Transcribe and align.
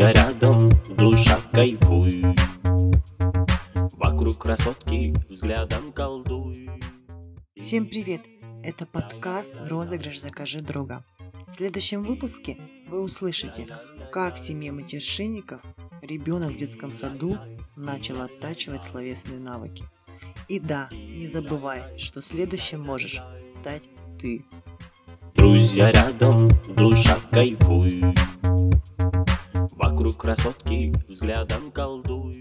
Друзья 0.00 0.14
рядом, 0.14 0.70
душа 0.96 1.38
кайфуй. 1.52 2.24
Вокруг 3.98 4.38
красотки 4.38 5.14
взглядом 5.28 5.92
колдуй. 5.92 6.70
Всем 7.54 7.84
привет! 7.84 8.22
Это 8.64 8.86
подкаст 8.86 9.52
«Розыгрыш 9.66 10.22
Закажи 10.22 10.60
друга». 10.60 11.04
В 11.48 11.56
следующем 11.56 12.02
выпуске 12.02 12.56
вы 12.88 13.02
услышите, 13.02 13.66
как 14.10 14.38
семье 14.38 14.72
матершинников 14.72 15.60
ребенок 16.00 16.52
в 16.52 16.56
детском 16.56 16.94
саду 16.94 17.36
начал 17.76 18.22
оттачивать 18.22 18.84
словесные 18.84 19.38
навыки. 19.38 19.84
И 20.48 20.60
да, 20.60 20.88
не 20.92 21.28
забывай, 21.28 21.98
что 21.98 22.22
следующим 22.22 22.80
можешь 22.80 23.20
стать 23.52 23.86
ты. 24.18 24.46
Друзья 25.34 25.92
рядом, 25.92 26.48
душа 26.74 27.18
кайфуй. 27.30 27.69
Вокруг 30.10 30.22
красотки 30.22 30.92
взглядом 31.08 31.70
колдуй. 31.70 32.39